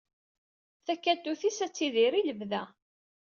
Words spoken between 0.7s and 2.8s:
Takatut-is ad tidir i lebda.